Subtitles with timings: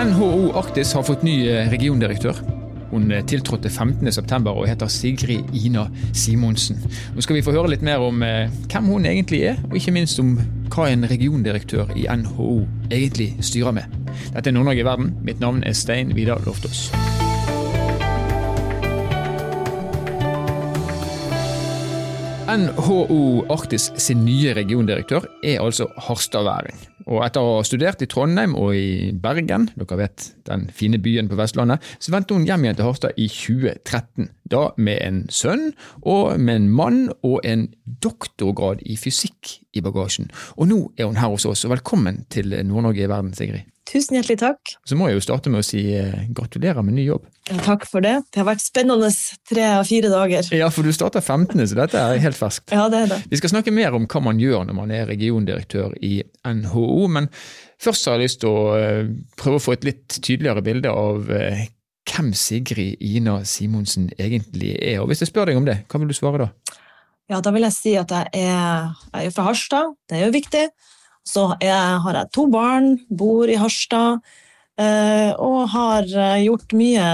[0.00, 2.38] NHO Arktis har fått ny eh, regiondirektør.
[2.88, 5.84] Hun eh, tiltrådte 15.9 og heter Sigrid Ina
[6.16, 6.80] Simonsen.
[7.12, 9.92] Nå skal vi få høre litt mer om eh, hvem hun egentlig er, og ikke
[9.92, 10.38] minst om
[10.72, 14.00] hva en regiondirektør i NHO egentlig styrer med.
[14.32, 15.14] Dette er Nord-Norge i verden.
[15.26, 16.88] Mitt navn er Stein Vidar Loftaas.
[22.50, 26.80] NHO Arktis sin nye regiondirektør er altså harstadværing.
[27.06, 31.30] Og etter å ha studert i Trondheim og i Bergen, dere vet den fine byen
[31.30, 34.32] på Vestlandet, så vendte hun hjem igjen til Harstad i 2013.
[34.50, 35.68] Da med en sønn,
[36.02, 37.68] og med en mann og en
[38.02, 40.30] doktorgrad i fysikk i bagasjen.
[40.56, 43.68] Og nå er hun her hos oss, og velkommen til Nord-Norge i verden, Sigrid.
[43.90, 44.72] Tusen hjertelig takk.
[44.86, 47.24] Så må jeg jo starte med å si eh, gratulerer med ny jobb.
[47.48, 48.12] Ja, takk for det.
[48.30, 49.08] Det har vært spennende
[49.50, 50.46] tre av fire dager.
[50.54, 52.70] Ja, for du starter 15., så dette er helt ferskt.
[52.70, 53.18] Ja, det er det.
[53.32, 57.26] Vi skal snakke mer om hva man gjør når man er regiondirektør i NHO, men
[57.82, 61.34] først har jeg lyst til å eh, prøve å få et litt tydeligere bilde av
[61.34, 61.66] eh,
[62.10, 65.00] hvem Sigrid Ina Simonsen egentlig er.
[65.02, 66.78] Og Hvis jeg spør deg om det, hva vil du svare da?
[67.30, 69.94] Ja, Da vil jeg si at jeg er, jeg er fra Harstad.
[70.10, 70.66] Det er jo viktig.
[71.26, 74.18] Så jeg, har jeg to barn, bor i Harstad.
[74.80, 77.04] Uh, og har uh, gjort mye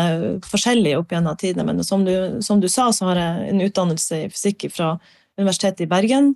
[0.46, 1.66] forskjellig opp gjennom tidene.
[1.66, 4.92] Men som du, som du, sa, så har jeg en utdannelse i fysikk fra
[5.36, 6.30] Universitetet i Bergen.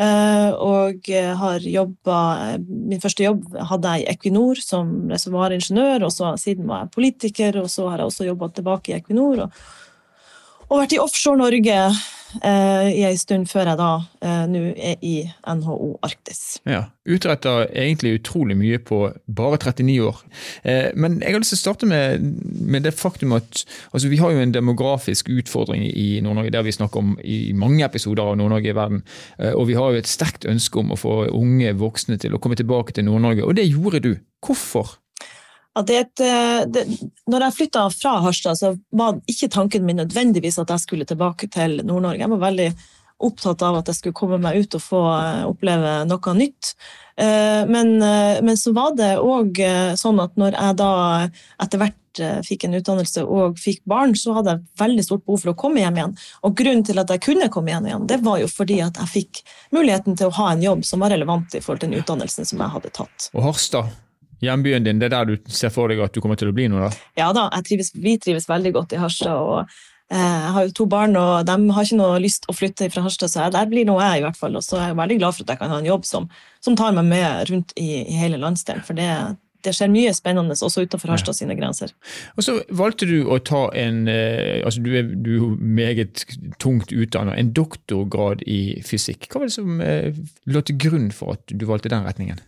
[0.00, 2.20] Uh, og har jobba
[2.62, 7.58] Min første jobb hadde jeg i Equinor som reservoaringeniør, og så siden var jeg politiker,
[7.60, 9.44] og så har jeg også jobba tilbake i Equinor.
[9.44, 9.60] Og,
[10.70, 12.00] og vært i offshore Norge eh,
[12.40, 13.90] i ei stund før jeg da
[14.22, 15.14] eh, nå er i
[15.44, 16.60] NHO Arktis.
[16.68, 20.20] Ja, Utretta egentlig utrolig mye på bare 39 år.
[20.62, 22.22] Eh, men jeg har lyst til å starte med,
[22.60, 26.52] med det faktum at altså, vi har jo en demografisk utfordring i Nord-Norge.
[26.52, 29.04] Det har vi snakket om i mange episoder av Nord-Norge i verden.
[29.38, 32.42] Eh, og vi har jo et sterkt ønske om å få unge voksne til å
[32.42, 34.12] komme tilbake til Nord-Norge, og det gjorde du.
[34.44, 34.98] Hvorfor?
[35.74, 36.86] Ja, det, eh, det,
[37.30, 41.46] når jeg flytta fra Harstad, så var ikke tanken min nødvendigvis at jeg skulle tilbake
[41.52, 42.24] til Nord-Norge.
[42.24, 42.72] Jeg var veldig
[43.20, 46.72] opptatt av at jeg skulle komme meg ut og få eh, oppleve noe nytt.
[47.20, 49.62] Eh, men, men så var det òg
[50.00, 50.92] sånn at når jeg da
[51.62, 51.96] etter hvert
[52.42, 55.84] fikk en utdannelse og fikk barn, så hadde jeg veldig stort behov for å komme
[55.84, 56.16] hjem igjen.
[56.42, 59.12] Og grunnen til at jeg kunne komme hjem igjen, det var jo fordi at jeg
[59.14, 59.42] fikk
[59.76, 62.58] muligheten til å ha en jobb som var relevant i forhold til den utdannelsen som
[62.58, 63.30] jeg hadde tatt.
[63.30, 63.94] Og Harstad,
[64.40, 66.68] Hjembyen din, det er der du ser for deg at du kommer til å bli
[66.72, 66.80] nå?
[66.80, 66.90] da?
[67.18, 69.36] Ja da, trives, vi trives veldig godt i Harstad.
[69.36, 69.60] og
[70.12, 73.04] eh, Jeg har jo to barn, og de har ikke noe lyst å flytte fra
[73.04, 74.56] Harstad, så der blir nå jeg i hvert fall.
[74.56, 76.30] Og så er jeg veldig glad for at jeg kan ha en jobb som,
[76.64, 78.86] som tar meg med rundt i, i hele landsdelen.
[78.86, 79.10] For det,
[79.66, 81.92] det skjer mye spennende også utenfor Harstad sine grenser.
[82.36, 86.24] Og Så valgte du å ta en eh, altså Du er, er meget
[86.62, 89.28] tungt utdannet, en doktorgrad i fysikk.
[89.28, 90.16] Hva var det som eh,
[90.48, 92.40] lå til grunn for at du valgte den retningen?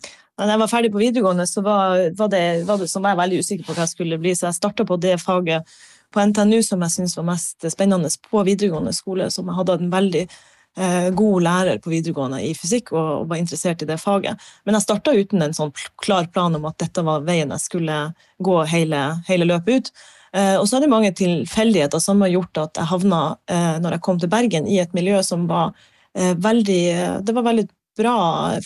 [0.43, 3.43] Da jeg var ferdig på videregående, så var, var, det, var det som jeg veldig
[3.43, 5.75] usikker på hva jeg skulle bli, så jeg starta på det faget
[6.13, 9.93] på NTNU som jeg syntes var mest spennende på videregående skole, som jeg hadde en
[9.93, 14.51] veldig eh, god lærer på videregående i fysikk og, og var interessert i det faget.
[14.67, 18.01] Men jeg starta uten en sånn klar plan om at dette var veien jeg skulle
[18.43, 19.95] gå hele, hele løpet ut.
[20.37, 23.99] Eh, og så er det mange tilfeldigheter som har gjort at jeg havna, eh, når
[23.99, 25.75] jeg kom til Bergen, i et miljø som var
[26.17, 26.83] eh, veldig
[27.25, 28.17] Det var veldig bra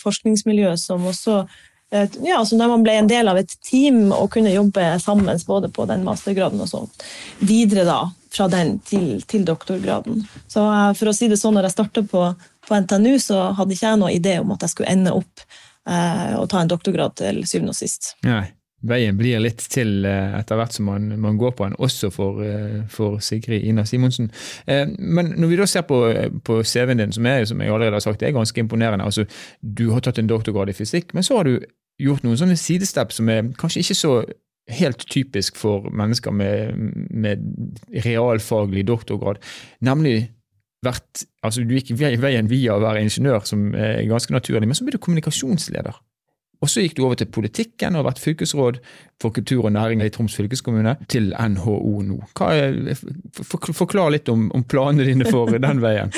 [0.01, 1.39] forskningsmiljø som også
[1.91, 5.41] eh, ja, så når man ble en del av et team og kunne jobbe sammen
[5.47, 6.91] både på den mastergraden og sånn.
[7.39, 7.99] videre da,
[8.33, 10.25] fra den til, til doktorgraden.
[10.47, 12.27] Så eh, for å si det sånn, når jeg starta på,
[12.67, 15.47] på, NTNU, så hadde ikke jeg noen idé om at jeg skulle ende opp
[15.89, 18.15] eh, og ta en doktorgrad til syvende og sist.
[18.27, 18.47] Nei
[18.85, 22.43] veien blir litt til eh, etter hvert som man, man går på den, også for,
[22.45, 24.29] eh, for, Sigrid Ina Simonsen.
[24.69, 26.01] Eh, men når vi da ser på,
[26.45, 29.05] på CV-en din, som, er, som jeg allerede har sagt, er ganske imponerende.
[29.05, 29.25] altså
[29.61, 31.57] Du har tatt en doktorgrad i fysikk, men så har du
[32.01, 34.13] gjort noen sånne sidestep som er kanskje ikke så
[34.77, 36.75] helt typisk for mennesker med,
[37.09, 37.45] med
[38.05, 39.39] realfaglig doktorgrad,
[39.81, 40.27] nemlig
[40.85, 44.85] vært, altså Du gikk veien via å være ingeniør, som er ganske naturlig, men så
[44.85, 45.97] ble du kommunikasjonsleder.
[46.63, 48.79] Og så gikk du over til politikken og har vært fylkesråd
[49.21, 52.17] for kultur og næring i Troms fylkeskommune, til NHO nå.
[52.45, 52.75] Er,
[53.45, 56.13] forklar litt om, om, planene dine for den veien.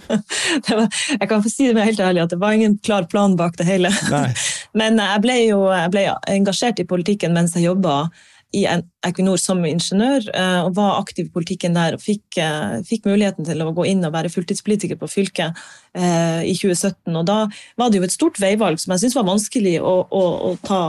[0.68, 0.88] Var,
[1.20, 3.56] jeg kan få si det med helt ærlig at det var ingen klar plan bak
[3.60, 3.92] det hele.
[4.12, 4.28] Nei.
[4.78, 8.06] Men jeg ble jo jeg ble engasjert i politikken mens jeg jobba
[8.54, 8.62] i
[9.06, 11.96] Equinor som ingeniør, eh, og var aktiv i politikken der.
[11.96, 15.58] Og fikk, eh, fikk, muligheten til å gå inn og være fulltidspolitiker på fylket
[15.94, 17.16] eh, i 2017.
[17.16, 17.38] Og da
[17.80, 20.80] var det jo et stort veivalg som jeg syns var vanskelig å, å, å ta,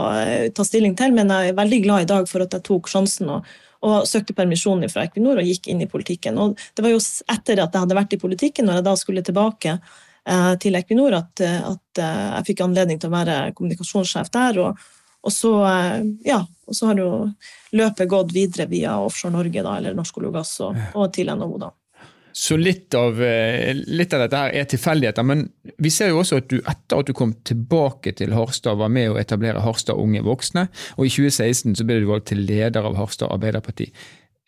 [0.54, 3.30] ta, stilling til, men jeg er veldig glad i dag for at jeg tok sjansen
[3.34, 3.54] og,
[3.86, 6.38] og søkte permisjon fra Equinor og gikk inn i politikken.
[6.38, 9.26] Og det var jo etter at jeg hadde vært i politikken, når jeg da skulle
[9.26, 9.78] tilbake
[10.58, 14.58] til Equinor, at, at jeg fikk anledning til å være kommunikasjonssjef der.
[14.58, 14.80] og
[15.26, 15.52] Og så,
[16.26, 17.10] ja, og så har jo
[17.74, 21.32] løpet gått videre via Offshore Norge, da, eller Norsk olje og gass, og, og til
[21.34, 21.58] NHO.
[21.62, 21.72] da.
[22.36, 25.46] Så litt av, litt av, dette her er tilfeldigheter, men
[25.80, 29.08] vi ser jo også at du etter at du kom tilbake til Harstad, var med
[29.08, 30.66] å etablere Harstad Unge Voksne,
[30.98, 33.88] og i 2016 så ble du valgt til leder av Harstad Arbeiderparti.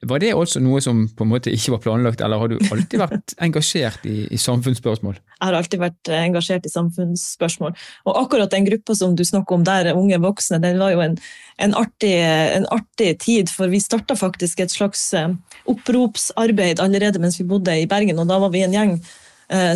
[0.06, 3.00] Var det også noe som på en måte ikke var planlagt, eller har du alltid
[3.00, 5.16] vært engasjert i, i, samfunnsspørsmål?
[5.18, 7.74] Jeg har alltid vært eh, engasjert i samfunnsspørsmål.
[8.06, 11.18] Og akkurat den gruppa som du snakker om der, unge voksne, den var jo en,
[11.58, 13.50] en, artig, en artig, tid.
[13.50, 15.32] For vi starta faktisk et slags eh,
[15.66, 19.00] oppropsarbeid allerede mens vi bodde i Bergen, og da var vi en gjeng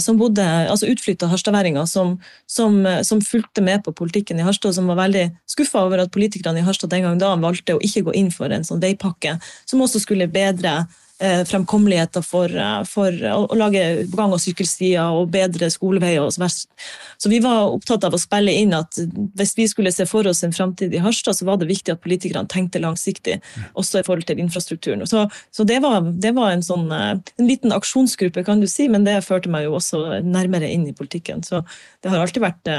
[0.02, 2.19] som bodde, altså utflytta harstadværinger som,
[2.50, 6.04] som, eh, som, fulgte med på politikken i Harstad, og som var veldig skuffa over
[6.04, 8.82] at politikerne i Harstad den gang da valgte å ikke gå inn for en sånn
[8.82, 15.12] veipakke som også skulle bedre Eh, fremkommeligheter for, eh, for, å lage gang- og sykkelstier
[15.14, 16.31] og bedre skoleveier.
[16.32, 18.99] Så vi var opptatt av å spille inn at
[19.38, 22.03] hvis vi skulle se for oss en framtid i Harstad, så var det viktig at
[22.03, 23.41] politikerne tenkte langsiktig,
[23.75, 25.06] også i forhold til infrastrukturen.
[25.06, 28.88] Så, så det, var, det, var, en sånn eh, en liten aksjonsgruppe, kan du si,
[28.88, 31.44] men det førte meg jo også nærmere inn i politikken.
[31.47, 31.62] Så
[32.03, 32.73] det har alltid vært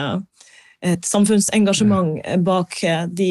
[0.84, 2.76] et samfunnsengasjement bak
[3.16, 3.30] de,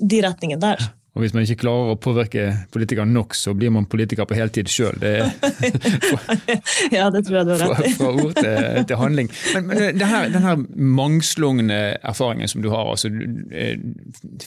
[0.00, 0.88] de retningene der.
[1.10, 4.70] Og hvis man ikke klarer å påvirke politikerne nok, så blir man politiker på heltid
[4.70, 4.94] sjøl.
[6.96, 7.94] ja, det tror jeg du har rett i.
[7.96, 9.30] Fra, ord til, til, handling.
[9.56, 10.60] Men, men det her, den her
[11.00, 13.74] mangslungne erfaringen som du har, altså eh,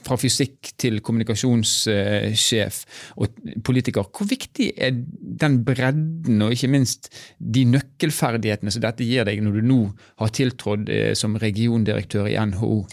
[0.05, 2.79] fra fysikk til kommunikasjonssjef
[3.19, 4.95] og politiker, hvor viktig er
[5.43, 7.11] den bredden og ikke minst
[7.43, 9.81] de nøkkelferdighetene som dette gir deg når du nå
[10.23, 12.85] har tiltrådt eh, som regiondirektør i NHO?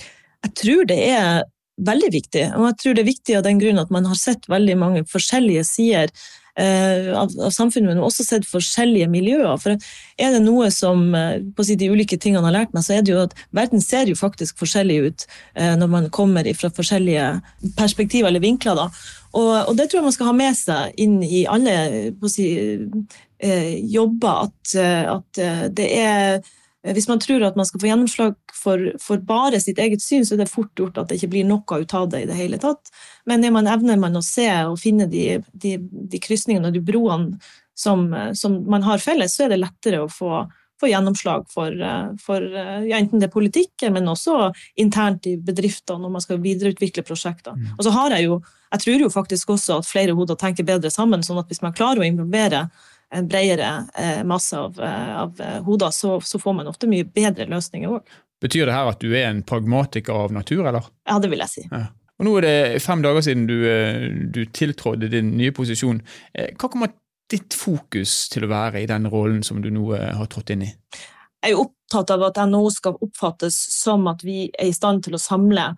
[0.43, 1.43] Jeg tror det er
[1.87, 2.45] veldig viktig.
[2.57, 5.03] Og jeg tror det er viktig av den grunn at man har sett veldig mange
[5.09, 6.13] forskjellige sider
[6.61, 9.55] eh, av, av, samfunnet, men også sett forskjellige miljøer.
[9.63, 12.85] For er det noe som eh, på å si, de ulike tingene har lært meg,
[12.87, 16.49] så er det jo at verden ser jo faktisk forskjellig ut eh, når man kommer
[16.59, 17.33] fra forskjellige
[17.79, 18.79] perspektiver eller vinkler.
[18.79, 18.89] da.
[19.33, 21.75] Og, og, det tror jeg man skal ha med seg inn i alle
[22.21, 22.49] på si,
[23.89, 24.73] jobber, at,
[25.09, 25.39] at
[25.73, 26.43] det er
[26.81, 30.35] hvis man tror at man skal få gjennomslag for, for, bare sitt eget syn, så
[30.35, 32.61] er det fort gjort at det ikke blir noe ut av det i det hele
[32.61, 32.89] tatt.
[33.29, 37.37] Men man evner man å se og finne de, de, de krysningene og de broene
[37.77, 40.45] som, som, man har felles, så er det lettere å få,
[40.81, 44.51] få gjennomslag for, eh, for ja, enten det er politikken, men også
[44.81, 47.57] internt i bedrifter når man skal videreutvikle prosjekter.
[47.57, 47.75] Mm.
[47.77, 48.41] Og så har jeg jo,
[48.73, 51.77] jeg tror jo faktisk også at flere hoder tenker bedre sammen, sånn at hvis man
[51.77, 52.67] klarer å involvere
[53.11, 57.07] en bredere eh, masse av, eh, av eh, hoder, så, så, får man ofte mye
[57.07, 58.19] bedre løsninger òg.
[58.41, 60.87] Betyr det her at du er en pragmatiker av natur, eller?
[61.09, 61.67] Ja, det vil jeg si.
[61.71, 61.89] Ja.
[62.21, 63.57] Og Nå er det fem dager siden du,
[64.29, 66.03] du tiltrådte din nye posisjon.
[66.37, 66.91] Hva kommer
[67.33, 70.69] ditt fokus til å være i den rollen som du nå har trådt inn i?
[71.41, 75.17] Jeg er opptatt av at NHO skal oppfattes som at vi er i stand til
[75.17, 75.71] å samle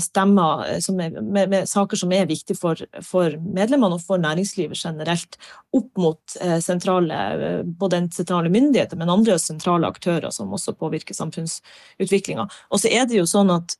[0.00, 4.76] stemmer eh, er, med, med, saker som er viktige for, for, medlemmene og for næringslivet
[4.76, 5.38] generelt,
[5.72, 12.44] opp mot eh, sentrale, både sentrale myndigheter, men andre sentrale aktører som også påvirker samfunnsutviklinga.
[12.70, 13.76] Og så er det jo sånn at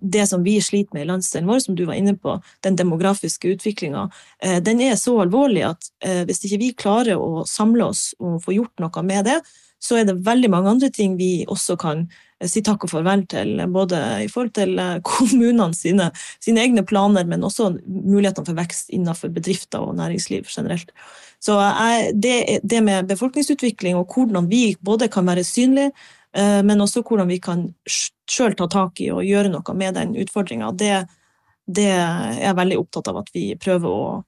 [0.00, 3.54] det som vi sliter med i landsdelen vår, som du var inne på, den demografiske
[3.54, 4.08] utviklinga,
[4.64, 5.88] den er så alvorlig at
[6.28, 9.38] hvis ikke vi klarer å samle oss og få gjort noe med det,
[9.78, 13.24] så er det veldig mange andre ting vi også kan eh, si takk og farvel
[13.30, 16.10] til, både i forhold til eh, kommunene sine,
[16.42, 20.92] sine egne planer, men også mulighetene for vekst innenfor bedrifter og næringsliv generelt.
[21.42, 25.92] Så jeg, det, det, med befolkningsutvikling og hvordan vi både kan være synlige,
[26.36, 30.14] eh, men også hvordan vi kan sjøl ta tak i og gjøre noe med den
[30.22, 31.02] utfordringa, det,
[31.66, 34.22] det, er jeg veldig opptatt av at vi prøver å,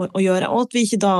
[0.00, 0.48] å, å gjøre.
[0.48, 1.14] Og at vi ikke da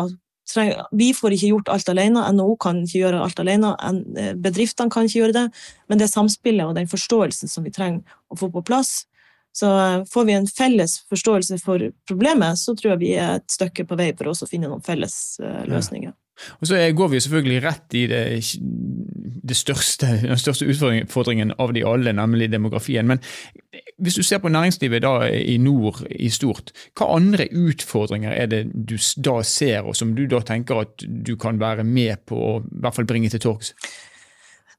[0.90, 3.74] vi får ikke gjort alt alene, NHO kan ikke gjøre alt alene,
[4.16, 5.46] eh, bedriftene kan ikke gjøre det,
[5.88, 8.00] men det samspillet og den forståelsen som vi trenger
[8.32, 9.06] å få på plass.
[9.56, 13.50] Så eh, får vi en felles forståelse for problemet, så tror jeg vi er et
[13.50, 16.12] stykke på vei for oss å finne noen felles eh, løsninger.
[16.12, 16.18] Ja.
[16.60, 18.22] Og så går vi selvfølgelig rett i det,
[19.48, 23.08] det største, den største utfordringen av de alle, nemlig demografien.
[23.08, 23.22] Men
[23.98, 28.62] hvis du ser på næringslivet da i nord i stort, hva andre utfordringer er det
[28.72, 32.52] du da ser, og som du da tenker at du kan være med på å
[32.62, 33.74] i hvert fall bringe til torgs?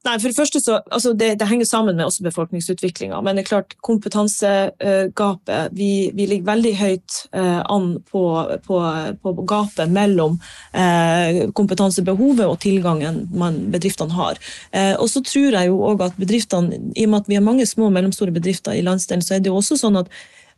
[0.07, 3.17] Nei, for Det første så, altså det, det henger sammen med også befolkningsutviklinga.
[3.21, 8.23] Men det er klart, kompetansegapet vi, vi ligger veldig høyt eh, an på,
[8.63, 8.79] på,
[9.19, 10.37] på, gapet mellom
[10.71, 14.39] eh, kompetansebehovet og tilgangen man, bedriftene har.
[14.71, 17.47] Eh, og så tror jeg jo også at bedriftene, I og med at vi har
[17.51, 20.07] mange små og mellomstore bedrifter i landsdelen, så er det jo også sånn at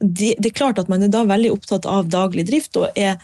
[0.02, 3.18] de, det er klart at man er da veldig opptatt av daglig drift og er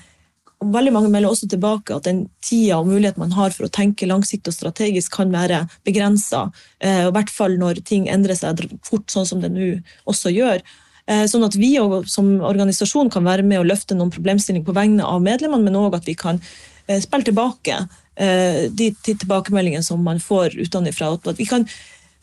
[0.63, 3.73] og veldig mange melder også tilbake at den tida og muligheten man har for å
[3.73, 6.47] tenke langsiktig og strategisk, kan være begrensa.
[6.79, 9.75] Eh, I hvert fall når ting endrer seg fort, sånn som det nå
[10.09, 10.65] også gjør.
[11.07, 11.69] Sånn at vi
[12.11, 15.93] som organisasjon kan være med og løfte noen problemstillinger på vegne av medlemmene, men òg
[15.95, 16.41] at vi kan
[16.99, 17.77] spille tilbake
[18.17, 21.13] de tilbakemeldingene som man får utenfra.
[21.15, 21.63] At vi kan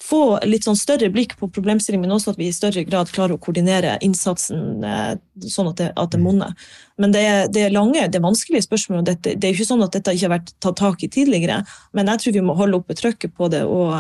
[0.05, 3.37] få litt sånn større blikk på problemstillingen, men også at vi i større grad klarer
[3.37, 5.15] å koordinere innsatsen eh,
[5.49, 6.27] sånn at det, at det mm.
[6.27, 6.53] monner.
[7.01, 9.01] Men det det er, lange, det er vanskelige spørsmål.
[9.01, 11.63] og dette, Det er ikke sånn at dette ikke har vært tatt tak i tidligere,
[11.97, 13.65] men jeg tror vi må holde oppe trøkket på det.
[13.65, 13.95] og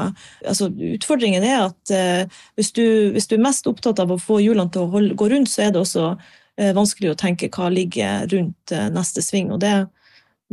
[0.44, 2.84] altså, Utfordringen er at eh, hvis, du,
[3.16, 5.66] hvis, du, er mest opptatt av å få hjulene til å holde, gå rundt, så
[5.66, 9.52] er det også eh, vanskelig å tenke hva ligger rundt eh, neste sving.
[9.54, 9.76] og det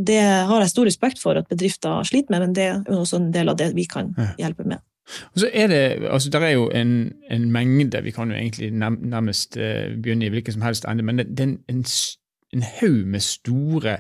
[0.02, 3.28] det har jeg stor respekt for at bedrifter sliter med, men det er også en
[3.36, 4.80] del av det vi kan hjelpe med.
[5.34, 8.72] Og så er det, altså Der er jo en, en mengde, vi kan jo egentlig
[8.72, 11.86] nærmest uh, begynne i hvilken som helst ende, men det, det er en,
[12.54, 13.98] en haug med store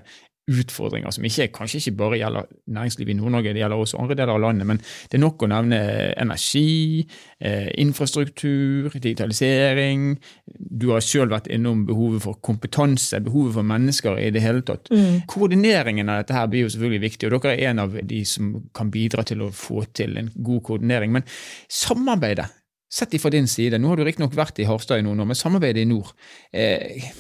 [0.51, 4.34] utfordringer som ikke, kanskje ikke bare gjelder næringslivet i Nord-Norge, det gjelder også andre deler
[4.36, 4.67] av landet.
[4.70, 5.79] Men det er nok å nevne
[6.22, 7.05] energi,
[7.39, 10.17] eh, infrastruktur, digitalisering.
[10.46, 14.91] Du har selv vært innom behovet for kompetanse, behovet for mennesker i det hele tatt.
[14.91, 15.24] Mm.
[15.31, 18.53] Koordineringen av dette her blir jo selvfølgelig viktig, og dere er en av de som
[18.74, 21.12] kan bidra til å få til en god koordinering.
[21.12, 21.27] Men
[21.70, 22.50] samarbeidet,
[22.91, 25.39] sett ifra din side, nå har du riktignok vært i Harstad i noen år, men
[25.39, 26.12] samarbeidet i nord.
[26.51, 27.12] Eh,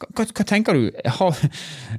[0.00, 0.86] hva, hva, tenker du?
[0.90, 1.40] Jeg, har,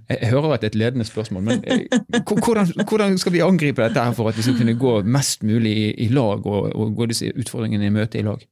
[0.10, 3.84] jeg, hører at det er et ledende spørsmål, men eh, hvordan, hvordan, skal vi angripe
[3.84, 6.96] dette her for at vi skal kunne gå mest mulig i, i lag og, og
[6.98, 8.43] gå disse utfordringene i møte i lag?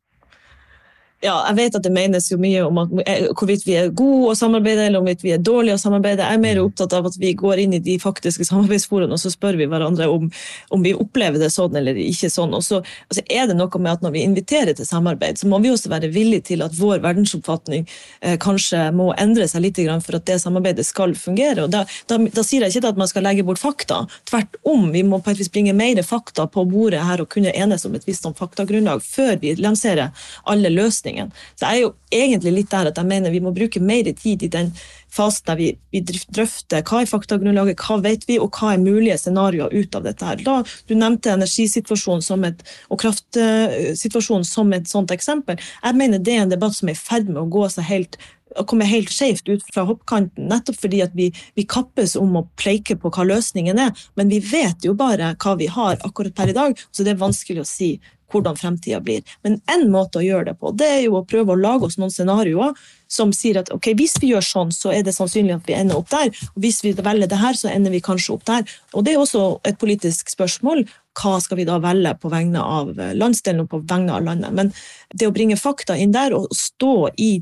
[1.20, 4.32] Ja, jeg vet at det menes jo mye om at, eh, hvorvidt vi er gode
[4.32, 6.24] å samarbeide eller om vi er dårlige å samarbeide.
[6.24, 6.70] Jeg er mer mm.
[6.70, 10.08] opptatt av at vi går inn i de faktiske samarbeidsforaene og så spør vi hverandre
[10.08, 10.30] om,
[10.72, 12.56] om, vi opplever det sånn eller ikke sånn.
[12.56, 15.60] Og så altså er det noe med at Når vi inviterer til samarbeid, så må
[15.60, 17.84] vi også være villige til at vår verdensoppfatning
[18.22, 21.66] eh, kanskje må endre seg litt for at det samarbeidet skal fungere.
[21.66, 24.06] Og da, da, da sier jeg ikke at man skal legge bort fakta.
[24.30, 27.52] Tvert om, vi må på et vis bringe mer fakta på bordet her og kunne
[27.52, 30.12] enes om et visst faktagrunnlag før vi lanserer
[30.50, 31.32] alle løsninger løsningen.
[31.56, 34.44] Så jeg er jo egentlig litt der at jeg mener vi må bruke mer tid
[34.44, 34.72] i den
[35.10, 39.18] fasen der vi, vi drøfter hva er faktagrunnlaget, hva vet vi, og hva er mulige
[39.18, 40.26] scenarioer ut av dette.
[40.26, 40.44] her.
[40.46, 45.58] Da, du nevnte energisituasjonen et, og kraftsituasjonen som et sånt eksempel.
[45.84, 48.20] Jeg mener det er en debatt som er i ferd med å gå seg helt
[48.58, 52.48] å komme helt skjevt ut fra hoppkanten, nettopp fordi at vi, vi, kappes om å
[52.60, 54.06] pleike på hva løsningen er.
[54.20, 57.22] Men vi vet jo bare hva vi har akkurat per i dag, så det er
[57.22, 57.94] vanskelig å si
[58.30, 59.24] hvordan fremtida blir.
[59.42, 61.98] Men én måte å gjøre det på, det er jo å prøve å lage oss
[61.98, 62.78] noen scenarioer
[63.10, 65.98] som sier at ok, hvis vi gjør sånn, så er det sannsynlig at vi ender
[65.98, 66.30] opp der.
[66.54, 68.66] og Hvis vi velger det her, så ender vi kanskje opp der.
[68.94, 70.86] Og Det er også et politisk spørsmål.
[71.20, 74.54] Hva skal vi da velge på vegne av landsdelen og på vegne av landet?
[74.54, 74.74] Men
[75.14, 77.40] det å bringe fakta inn der og stå i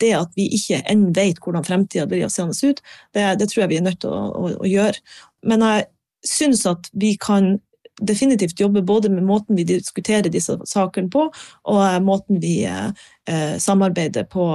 [0.00, 2.82] det at vi ikke enn vet hvordan fremtida blir seende ut,
[3.14, 5.02] det, det, tror jeg vi er nødt til å, å, å gjøre.
[5.46, 5.88] Men jeg
[6.26, 7.58] syns at vi kan
[8.00, 11.26] definitivt jobbe både med måten vi diskuterer disse sakene på,
[11.68, 12.90] og eh, måten vi eh,
[13.28, 14.50] eh, samarbeider på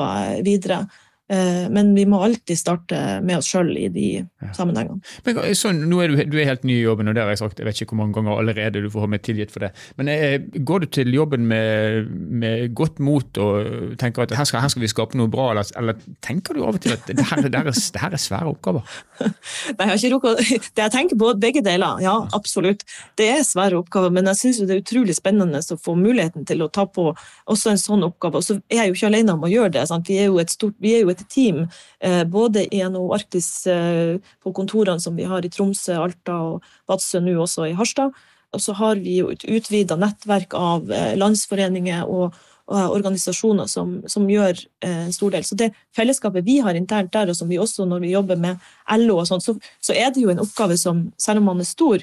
[0.45, 0.85] videre.
[1.27, 4.49] Eh, men vi må alltid starte med oss sjøl i de ja.
[4.53, 5.01] sammenhengene.
[5.25, 7.41] Men, så, nå er du, du, er helt ny i jobben, og det har jeg
[7.41, 9.71] sagt jeg vet ikke hvor mange ganger allerede du får meg tilgitt for det.
[9.97, 14.61] Men eh, går du til jobben med, med, godt mot og tenker at her skal,
[14.61, 17.17] her skal vi skape noe bra, eller, eller, tenker du av og til at det
[17.17, 18.85] her, det her, er, det her er, svære oppgaver?
[19.25, 22.85] Nei, jeg har ikke rukket Det jeg tenker på begge deler, ja absolutt.
[23.17, 26.61] Det er svære oppgaver, men jeg syns det er utrolig spennende å få muligheten til
[26.61, 27.09] å ta på
[27.49, 28.41] også en sånn oppgave.
[28.41, 29.85] Og så er jeg jo ikke alene om å gjøre det.
[29.89, 30.09] Sant?
[30.11, 31.67] Vi er jo et stort, vi er jo et team,
[31.99, 36.65] eh, både i NHO Arktis eh, på kontorene som vi har i Tromsø, Alta og
[36.89, 38.11] Vadsø, nå også i Harstad.
[38.55, 44.23] Og så har vi jo et utvida nettverk av eh, landsforeninger og, organisasjoner som, som,
[44.25, 45.43] gjør en stor del.
[45.45, 48.57] Så det fellesskapet vi har internt der, og som vi også når vi jobber med
[49.03, 51.69] LO, og sånt, så, så er det jo en oppgave som, selv om man er
[51.69, 52.01] stor,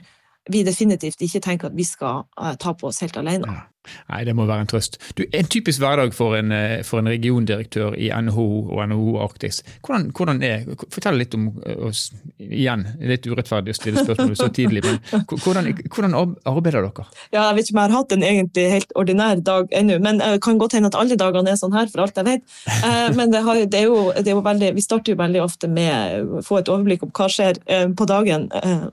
[0.54, 2.28] vi definitivt ikke tenker at vi skal
[2.62, 3.59] ta på oss helt alene.
[3.83, 4.99] Nei, det må være en trøst.
[5.19, 9.62] Du, En typisk hverdag for en, eh, for en regiondirektør i NHO og NHO Arktis.
[9.83, 12.05] Hvordan, hvordan er, Fortell litt om eh, oss
[12.39, 12.85] igjen.
[13.01, 16.17] Litt urettferdig å stille spørsmål så tidlig, men hvordan, hvordan,
[16.49, 17.07] arbeider dere?
[17.33, 20.21] Ja, Jeg vet ikke om jeg har hatt en egentlig helt ordinær dag ennå, men
[20.23, 22.47] det kan godt hende at alle dagene er sånn her, for alt jeg vet.
[22.83, 25.43] Eh, men det, har, det, er, jo, det er, jo, veldig, vi starter jo veldig
[25.43, 27.59] ofte med å få et overblikk om hva skjer
[27.97, 28.47] på dagen.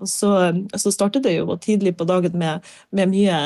[0.08, 0.32] Så,
[0.78, 2.66] så starter det jo tidlig på dagen med,
[2.96, 3.38] med mye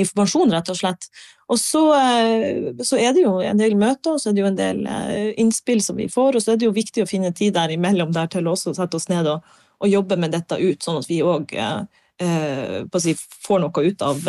[0.00, 1.08] informasjon, rett og slett.
[1.52, 4.50] Og så, eh, så, er det jo en del møter, og så er det jo
[4.50, 7.34] en del eh, innspill som vi får, og så er det jo viktig å finne
[7.36, 9.44] tid der imellom der til å sette oss ned og,
[9.80, 11.84] og, jobbe med dette ut, sånn at vi òg eh,
[12.22, 13.14] eh si,
[13.46, 14.20] får noe ut av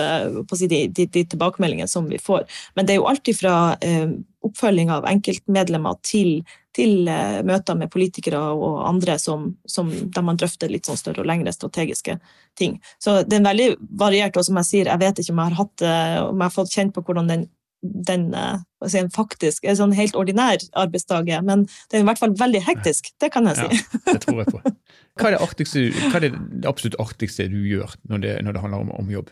[0.55, 2.45] si, de, de, de, tilbakemeldingene som vi får.
[2.75, 4.09] Men det er jo alltid fra eh,
[4.45, 6.39] oppfølging av enkeltmedlemmer til
[6.75, 11.23] til eh, møter med politikere og andre som, som, der man drøfter litt sånn større
[11.23, 12.17] og lengre strategiske
[12.59, 12.81] ting.
[12.99, 15.59] Så det er veldig variert, og som jeg sier, jeg vet ikke om jeg har,
[15.61, 15.85] hatt,
[16.25, 17.47] om jeg har fått kjent på hvordan den
[17.85, 18.31] den
[18.87, 22.63] si, en faktisk en sånn helt ordinær arbeidsdag men det er i hvert fall veldig
[22.65, 23.11] hektisk.
[23.21, 23.81] Det kan jeg si.
[23.83, 24.61] Ja, det tror jeg på.
[25.15, 28.63] Hva er det, artigste, hva er det absolutt artigste du gjør når det, når det
[28.65, 29.31] handler om, om jobb?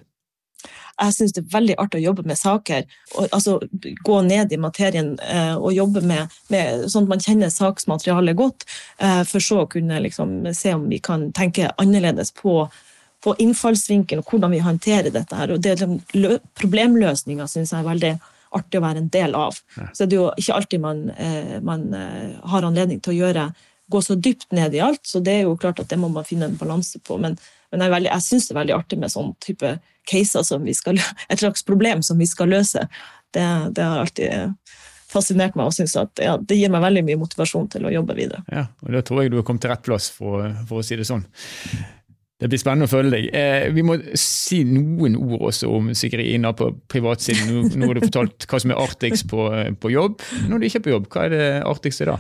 [1.02, 2.86] Jeg syns det er veldig artig å jobbe med saker.
[3.18, 3.58] Og, altså
[4.06, 8.68] Gå ned i materien eh, og jobbe med, med, sånn at man kjenner saksmaterialet godt,
[9.02, 12.62] eh, for så å kunne liksom, se om vi kan tenke annerledes på,
[13.26, 15.36] på innfallsvinkel og hvordan vi håndterer dette.
[15.36, 15.56] her.
[15.56, 15.76] Og det,
[16.62, 18.16] Problemløsninga syns jeg er veldig
[18.54, 19.58] artig å være en del av.
[19.98, 23.48] Så det er jo ikke alltid man, eh, man eh, har anledning til å gjøre
[23.92, 26.28] gå så dypt ned i alt, så det er jo klart at det må man
[26.28, 27.18] finne en balanse på.
[27.22, 27.36] Men,
[27.72, 29.76] men jeg, veldig, jeg syns det er veldig artig med sånn type
[30.10, 31.00] caser som vi skal
[31.32, 32.88] Et slags problem som vi skal løse.
[33.34, 34.56] Det, det har alltid
[35.14, 38.16] fascinert meg og syns at ja, det gir meg veldig mye motivasjon til å jobbe
[38.18, 38.44] videre.
[38.52, 40.98] Ja, og Da tror jeg du har kommet til rett plass, for, for å si
[41.00, 41.26] det sånn.
[42.44, 43.28] Det blir spennende å følge deg.
[43.40, 47.48] Eh, vi må si noen ord også om Sigrid Ina på privatsiden.
[47.48, 49.46] Nå, nå har du fortalt hva som er artigst på,
[49.80, 50.18] på jobb.
[50.50, 52.18] Når du ikke er på jobb, hva er det artigste da?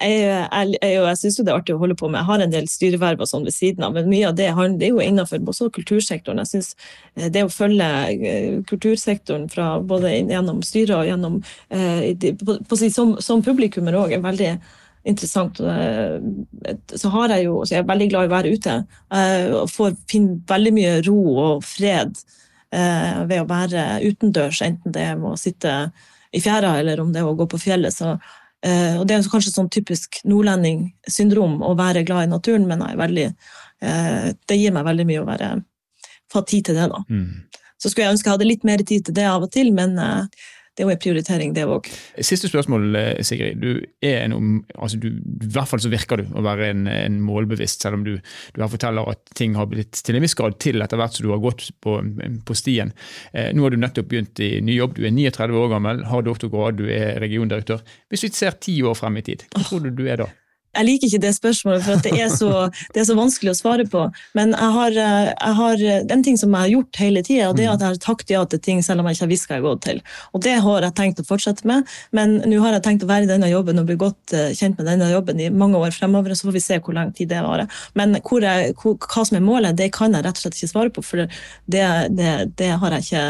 [0.00, 2.20] Jeg, jeg, jeg, jeg syns det er artig å holde på med.
[2.20, 4.48] Jeg har en del styreverv og sånn ved siden av, men mye av det,
[4.80, 6.40] det er jo innenfor også kultursektoren.
[6.42, 6.72] Jeg synes
[7.16, 11.38] eh, Det å følge eh, kultursektoren fra både gjennom styret og gjennom
[11.70, 12.08] eh,
[12.40, 14.50] på, på, som, som publikummer òg er veldig
[15.06, 15.60] interessant.
[16.98, 18.72] Så har jeg jo, så jeg er veldig glad i å være ute
[19.60, 22.18] og får finne veldig mye ro og fred
[22.74, 25.76] ved å være utendørs, enten det er å sitte
[26.34, 27.94] i fjæra eller om det er å gå på fjellet.
[27.94, 28.16] så
[28.98, 33.26] og Det er kanskje sånn typisk nordlending-syndrom å være glad i naturen, men veldig,
[33.84, 35.50] uh, det gir meg veldig mye å være,
[36.32, 36.88] få tid til det.
[36.92, 37.02] da.
[37.10, 37.62] Mm.
[37.76, 39.98] Så skulle jeg ønske jeg hadde litt mer tid til det av og til, men
[40.00, 40.24] uh,
[40.76, 41.86] det er jo en prioritering, det òg.
[42.20, 43.62] Siste spørsmål, Sigrid.
[43.62, 47.16] Du er en, altså du, I hvert fall så virker du å være en, en
[47.24, 48.18] målbevisst, selv om du,
[48.52, 51.24] du her forteller at ting har blitt til en viss grad til etter hvert som
[51.24, 51.96] du har gått på,
[52.44, 52.92] på stien.
[53.32, 56.26] Eh, nå har du nettopp begynt i ny jobb, du er 39 år gammel, har
[56.28, 57.80] doktorgrad, du er regiondirektør.
[58.12, 60.28] Hvis vi ser ti år frem i tid, hva tror du du er da?
[60.76, 62.50] Jeg liker ikke det spørsmålet, for det er, så,
[62.94, 64.04] det, er så, vanskelig å svare på.
[64.38, 67.66] Men jeg har, jeg har en ting som jeg har gjort hele tida, og det
[67.66, 69.56] er at jeg har takket ja til ting selv om jeg ikke har visst hva
[69.56, 70.02] jeg har gått til.
[70.32, 73.28] Og det har jeg tenkt å fortsette med, men nå har jeg tenkt å være
[73.28, 76.32] i denne jobben og bli godt eh, kjent med denne jobben i mange år fremover,
[76.32, 77.82] og så får vi se hvor lang tid det varer.
[77.98, 80.94] Men jeg, hvor, hva som er målet, det kan jeg rett og slett ikke svare
[80.94, 81.86] på, for det,
[82.16, 83.24] det, det har jeg ikke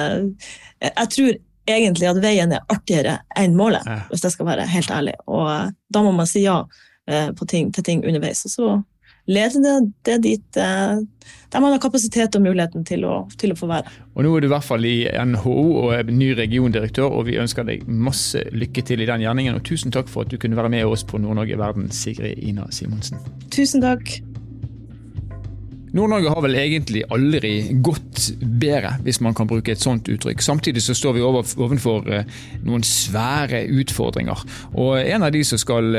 [0.87, 5.17] Jeg tror egentlig at veien er artigere enn målet, hvis jeg skal være helt ærlig.
[5.27, 6.63] Og da må man si ja.
[7.07, 8.45] Eh, ting, til ting underveis.
[8.45, 8.69] Og så
[9.31, 10.99] leder det, det dit eh,
[11.53, 13.91] der man har kapasitet og muligheten til å, til å, få være.
[14.15, 17.39] Og Nå er du i hvert fall i NHO og er ny regiondirektør, og vi
[17.43, 19.59] ønsker deg masse lykke til i den gjerningen.
[19.59, 22.67] Og tusen takk for at du kunne være med oss på Nord-Norge Verden, Sigrid Ina
[22.75, 23.23] Simonsen.
[23.55, 24.19] Tusen takk.
[25.97, 27.53] Nord-Norge har vel egentlig aldri
[27.87, 30.43] gått bedre, hvis man kan bruke et sånt uttrykk.
[30.45, 32.27] Samtidig så står vi overfor eh,
[32.67, 34.43] noen svære utfordringer.
[34.75, 35.95] Og en av de som skal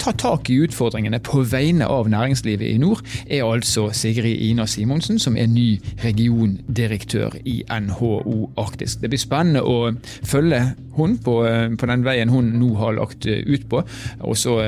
[0.00, 5.18] ta tak i utfordringene på vegne av næringslivet i nord, er altså Sigrid Ina Simonsen,
[5.20, 9.02] som er ny regiondirektør i NHO Arktisk.
[9.02, 9.92] Det blir spennende å
[10.26, 10.62] følge
[10.96, 11.40] hun på,
[11.78, 13.84] på den veien hun nå har lagt ut på.
[14.20, 14.60] og så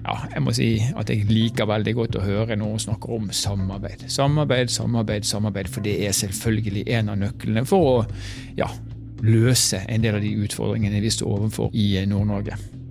[0.00, 3.28] ja, jeg må si at jeg liker veldig godt å høre når hun snakker om
[3.36, 4.06] samarbeid.
[4.08, 7.96] Samarbeid, samarbeid, samarbeid, for det er selvfølgelig en av nøklene for å
[8.58, 8.70] ja,
[9.20, 12.79] løse en del av de utfordringene vi står overfor i Nord-Norge.